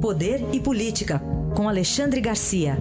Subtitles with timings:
[0.00, 1.20] Poder e Política,
[1.56, 2.76] com Alexandre Garcia.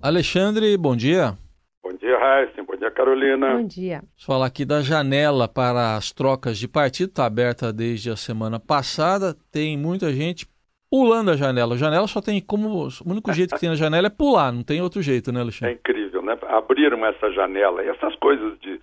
[0.00, 1.36] Alexandre, bom dia.
[1.84, 2.62] Bom dia, Raíssa.
[2.62, 3.54] Bom dia, Carolina.
[3.58, 3.98] Bom dia.
[3.98, 8.58] Vamos falar aqui da janela para as trocas de partido, está aberta desde a semana
[8.58, 9.36] passada.
[9.52, 10.46] Tem muita gente
[10.90, 11.74] pulando a janela.
[11.74, 12.86] A janela só tem como.
[12.86, 15.74] O único jeito que tem na janela é pular, não tem outro jeito, né, Alexandre?
[15.74, 16.38] É incrível, né?
[16.48, 18.80] Abriram essa janela e essas coisas de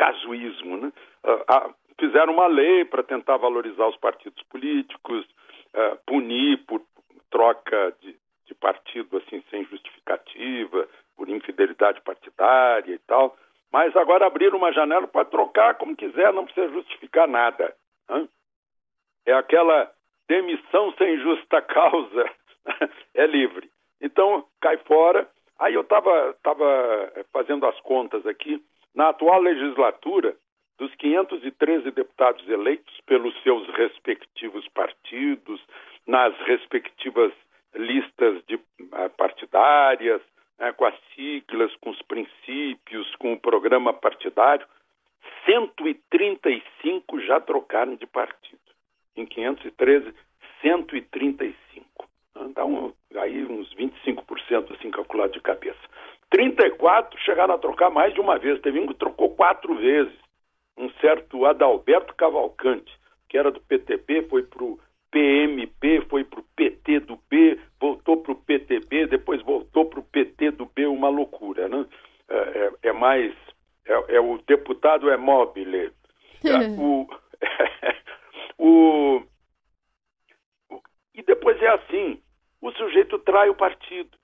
[0.00, 0.92] casuísmo, né?
[1.22, 5.26] Ah, ah, fizeram uma lei para tentar valorizar os partidos políticos,
[5.74, 6.82] ah, punir por
[7.30, 13.36] troca de, de partido assim sem justificativa, por infidelidade partidária e tal.
[13.70, 17.76] Mas agora abriram uma janela para trocar como quiser, não precisa justificar nada.
[19.26, 19.92] É aquela
[20.26, 22.24] demissão sem justa causa,
[23.14, 23.70] é livre.
[24.00, 25.28] Então, cai fora.
[25.58, 28.64] Aí eu estava tava fazendo as contas aqui.
[28.94, 30.36] Na atual legislatura,
[30.78, 35.60] dos 513 deputados eleitos pelos seus respectivos partidos,
[36.06, 37.32] nas respectivas
[37.74, 40.22] listas de, uh, partidárias,
[40.58, 44.66] né, com as siglas, com os princípios, com o programa partidário,
[45.44, 48.60] 135 já trocaram de partido.
[49.16, 50.14] Em 513,
[50.62, 52.08] 135.
[52.54, 55.78] Dá um, aí uns 25% assim calculado de cabeça.
[56.30, 58.60] 34 chegaram a trocar mais de uma vez.
[58.60, 60.14] Teve um que trocou quatro vezes.
[60.76, 62.90] Um certo Adalberto Cavalcante,
[63.28, 64.78] que era do PTB, foi para o
[65.10, 70.04] PMP, foi para o PT do B, voltou para o PTB, depois voltou para o
[70.04, 71.84] PT do B, uma loucura, né?
[72.28, 73.34] É, é, é mais.
[73.84, 75.76] É, é, o deputado é mobile.
[75.76, 75.92] É,
[76.80, 77.08] o,
[78.58, 79.22] o,
[81.14, 82.22] e depois é assim:
[82.60, 84.19] o sujeito trai o partido.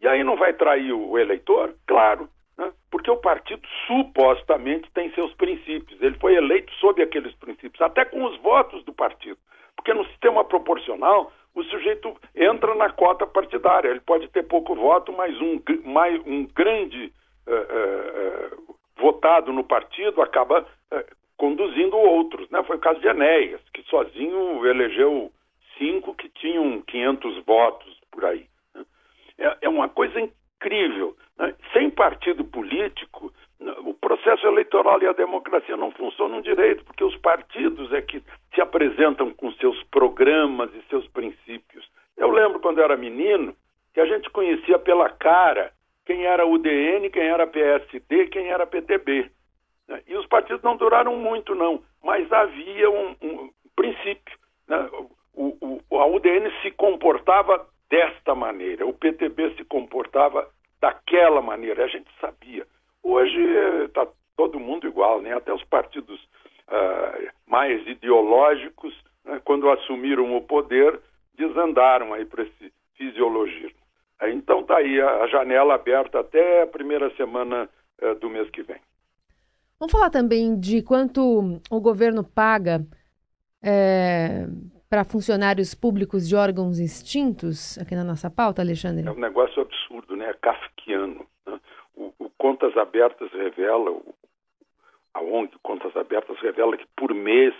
[0.00, 1.74] E aí não vai trair o eleitor?
[1.86, 2.72] Claro, né?
[2.90, 6.00] porque o partido supostamente tem seus princípios.
[6.00, 9.38] Ele foi eleito sob aqueles princípios, até com os votos do partido.
[9.76, 13.88] Porque no sistema proporcional, o sujeito entra na cota partidária.
[13.88, 17.12] Ele pode ter pouco voto, mas um, mais, um grande
[17.46, 20.66] uh, uh, votado no partido acaba
[21.40, 22.48] conduzindo outros.
[22.50, 22.62] Né?
[22.64, 25.32] Foi o caso de Enéas, que sozinho elegeu
[25.78, 28.49] cinco que tinham 500 votos por aí.
[29.40, 29.46] Né?
[29.46, 31.16] É, é, uma coisa incrível.
[31.38, 31.54] Né?
[31.72, 33.32] Sem partido político,
[33.84, 38.22] o processo eleitoral e a democracia não funcionam direito, porque os partidos é que
[38.54, 41.88] se apresentam com seus programas e seus princípios.
[42.16, 43.54] Eu lembro quando era menino
[43.92, 45.72] que a gente conhecia pela cara
[46.06, 49.30] quem era UDN, quem era PSD, quem era PTB.
[49.88, 50.02] Né?
[50.06, 54.38] E os partidos não duraram muito, não, mas havia um, um princípio.
[54.66, 54.88] Né?
[55.34, 60.48] O, o, a UDN se comportava desta maneira, o PTB se comportava
[60.80, 62.66] daquela maneira, a gente sabia.
[63.02, 63.40] Hoje
[63.84, 64.06] está
[64.36, 65.34] todo mundo igual, né?
[65.34, 66.18] até os partidos
[66.68, 70.98] uh, mais ideológicos, né, quando assumiram o poder,
[71.34, 73.80] desandaram aí para esse fisiologismo.
[74.22, 77.68] Então está aí a, janela aberta até a primeira semana
[78.02, 78.80] uh, do mês que vem.
[79.78, 82.84] Vamos falar também de quanto o governo paga
[83.62, 84.46] é,
[84.90, 89.06] para funcionários públicos de órgãos extintos aqui na nossa pauta, Alexandre?
[89.06, 90.28] É um negócio absurdo, né?
[90.28, 91.24] É kafkiano.
[92.36, 93.96] Contas Abertas revela,
[95.14, 97.54] a ONG Contas Abertas revela que por mês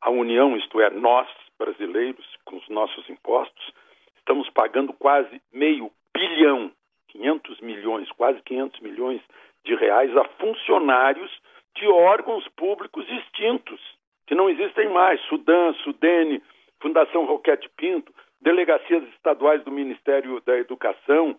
[0.00, 3.72] a União, isto é, nós brasileiros, com os nossos impostos,
[4.18, 6.72] estamos pagando quase meio bilhão,
[7.10, 9.20] 500 milhões, quase 500 milhões
[9.64, 11.30] de reais a funcionários
[11.76, 13.80] de órgãos públicos extintos,
[14.26, 16.42] que não existem mais, Sudã, Sudene,
[16.82, 21.36] Fundação Roquete Pinto, delegacias estaduais do Ministério da Educação,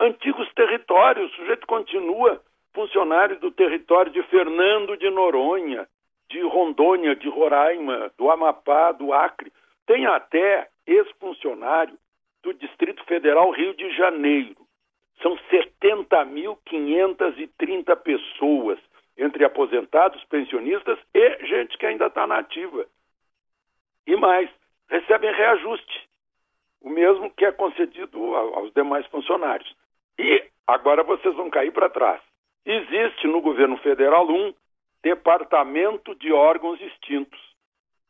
[0.00, 1.32] antigos territórios.
[1.32, 2.42] O sujeito continua
[2.74, 5.86] funcionário do território de Fernando de Noronha,
[6.28, 9.52] de Rondônia, de Roraima, do Amapá, do Acre.
[9.86, 11.96] Tem até ex-funcionário
[12.42, 14.56] do Distrito Federal Rio de Janeiro.
[15.22, 18.80] São 70.530 pessoas,
[19.16, 22.84] entre aposentados, pensionistas e gente que ainda está nativa.
[24.06, 24.50] E mais,
[24.94, 26.08] recebem reajuste,
[26.80, 29.74] o mesmo que é concedido aos demais funcionários.
[30.18, 32.20] E agora vocês vão cair para trás.
[32.64, 34.54] Existe no governo federal um
[35.02, 37.40] departamento de órgãos extintos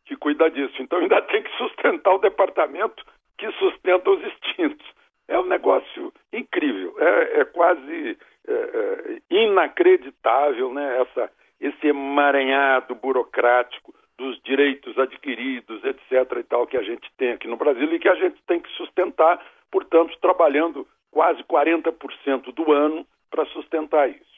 [0.04, 0.74] que cuida disso.
[0.82, 3.04] Então ainda tem que sustentar o departamento
[3.38, 4.86] que sustenta os extintos.
[5.26, 11.00] É um negócio incrível, é, é quase é, é, inacreditável né?
[11.00, 16.38] Essa, esse emaranhado burocrático dos direitos adquiridos, etc.
[16.38, 18.70] e tal, que a gente tem aqui no Brasil e que a gente tem que
[18.76, 24.34] sustentar, portanto, trabalhando quase 40% do ano para sustentar isso.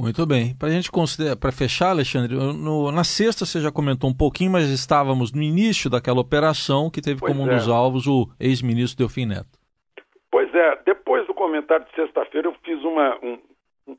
[0.00, 0.56] Muito bem.
[0.58, 4.50] Para a gente considerar, para fechar, Alexandre, no, na sexta você já comentou um pouquinho,
[4.50, 7.54] mas estávamos no início daquela operação que teve pois como um é.
[7.54, 9.58] dos alvos o ex-ministro Delfim Neto.
[10.30, 13.38] Pois é, depois do comentário de sexta-feira eu fiz uma, um,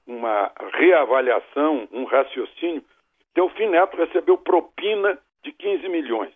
[0.08, 2.84] uma reavaliação, um raciocínio.
[3.36, 6.34] Delfim Neto recebeu propina de 15 milhões.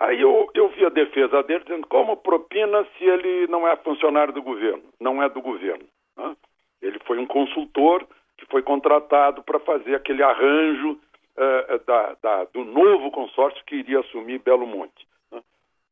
[0.00, 4.32] Aí eu, eu vi a defesa dele dizendo como propina se ele não é funcionário
[4.32, 5.84] do governo, não é do governo.
[6.16, 6.36] Né?
[6.82, 12.64] Ele foi um consultor que foi contratado para fazer aquele arranjo uh, da, da, do
[12.64, 15.06] novo consórcio que iria assumir Belo Monte.
[15.30, 15.40] Né?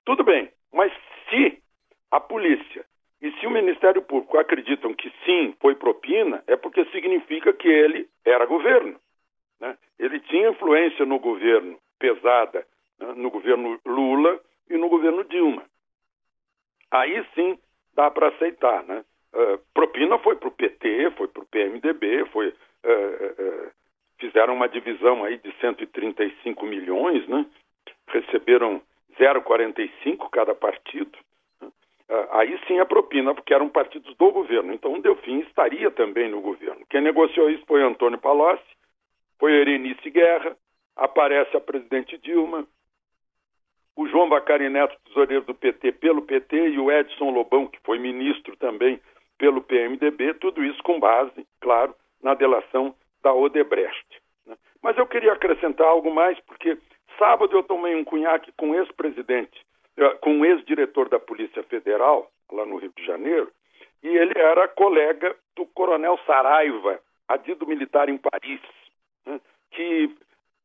[0.04, 0.92] Tudo bem, mas
[1.28, 1.62] se
[2.10, 2.84] a polícia
[3.22, 8.08] e se o Ministério Público acreditam que sim, foi propina, é porque significa que ele
[8.24, 8.98] era governo.
[9.60, 9.76] Né?
[9.98, 12.66] Ele tinha influência no governo pesada,
[12.98, 13.14] né?
[13.16, 15.64] no governo Lula e no governo Dilma.
[16.90, 17.58] Aí sim
[17.94, 18.82] dá para aceitar.
[18.84, 19.04] Né?
[19.34, 23.70] Uh, propina foi para o PT, foi para o PMDB, foi, uh, uh,
[24.18, 27.46] fizeram uma divisão aí de 135 milhões, né?
[28.08, 28.80] receberam
[29.18, 31.18] 0,45 cada partido.
[31.60, 31.68] Né?
[32.30, 34.72] aí sim é propina, porque eram partidos do governo.
[34.72, 36.84] Então o Delfim estaria também no governo.
[36.88, 38.62] Quem negociou isso foi Antônio Palocci,
[39.38, 40.56] foi Erenice Guerra,
[40.96, 42.66] aparece a presidente Dilma,
[43.96, 47.98] o João Bacari Neto, tesoureiro do PT, pelo PT, e o Edson Lobão, que foi
[47.98, 49.00] ministro também
[49.38, 54.06] pelo PMDB, tudo isso com base, claro, na delação da Odebrecht.
[54.46, 54.56] Né?
[54.82, 56.78] Mas eu queria acrescentar algo mais, porque
[57.18, 59.64] sábado eu tomei um cunhaque com ex-presidente,
[59.96, 63.50] eh, com ex-diretor da Polícia Federal, lá no Rio de Janeiro,
[64.02, 68.60] e ele era colega do coronel Saraiva, adido militar em Paris?
[69.70, 70.10] Que uh,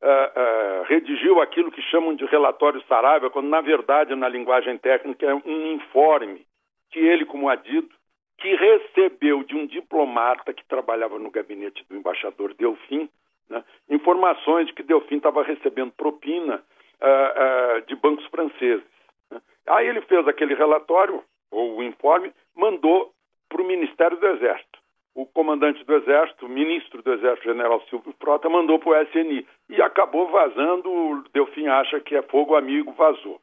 [0.06, 5.34] uh, redigiu aquilo que chamam de relatório Saraiva, quando na verdade, na linguagem técnica, é
[5.34, 6.46] um informe
[6.92, 7.90] que ele, como adido,
[8.38, 13.10] que recebeu de um diplomata que trabalhava no gabinete do embaixador Delfim
[13.50, 16.64] né, informações de que Delfim estava recebendo propina
[17.02, 18.86] uh, de bancos franceses.
[19.32, 19.42] Né.
[19.68, 23.12] Aí ele fez aquele relatório, ou o informe, mandou
[23.50, 24.69] para o Ministério do Exército.
[25.16, 29.46] O comandante do Exército, o ministro do Exército, general Silvio Frota, mandou para o SNI.
[29.70, 33.42] E acabou vazando, o Delfim acha que é fogo amigo, vazou.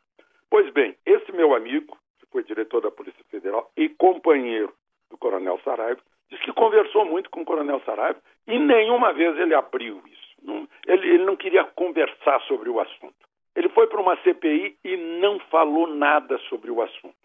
[0.49, 4.73] Pois bem, esse meu amigo, que foi diretor da Polícia Federal e companheiro
[5.11, 9.55] do Coronel Saraiva, diz que conversou muito com o Coronel Saraiva e nenhuma vez ele
[9.55, 10.37] abriu isso.
[10.43, 13.15] Não, ele, ele não queria conversar sobre o assunto.
[13.55, 17.17] Ele foi para uma CPI e não falou nada sobre o assunto.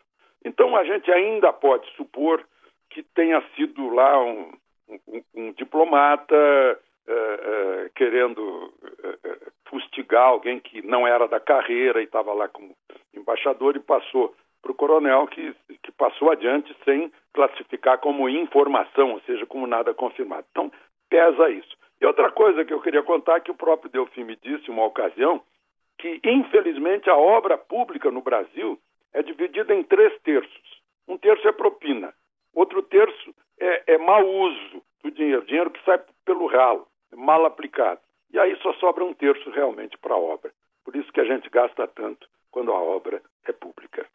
[0.44, 2.44] Então a gente ainda pode supor
[2.92, 4.52] que tenha sido lá um,
[4.90, 12.06] um, um diplomata uh, uh, querendo uh, fustigar alguém que não era da carreira e
[12.06, 12.76] estava lá como
[13.14, 19.22] embaixador e passou para o coronel que, que passou adiante sem classificar como informação, ou
[19.22, 20.46] seja, como nada confirmado.
[20.52, 20.72] Então,
[21.10, 21.76] pesa isso.
[22.00, 25.42] E outra coisa que eu queria contar, que o próprio Delfim me disse uma ocasião,
[25.98, 28.80] que infelizmente a obra pública no Brasil
[29.14, 30.82] é dividida em três terços.
[31.08, 32.14] Um terço é propina,
[32.54, 38.00] outro terço é, é mau uso do dinheiro, dinheiro que sai pelo ralo, mal aplicado.
[38.34, 40.52] E aí só sobra um terço realmente para a obra.
[40.84, 44.06] Por isso que a gente gasta tanto quando a obra é pública.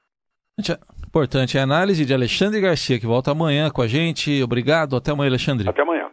[1.07, 4.43] Importante a análise de Alexandre Garcia, que volta amanhã com a gente.
[4.43, 4.97] Obrigado.
[4.97, 5.69] Até amanhã, Alexandre.
[5.69, 6.06] Até amanhã.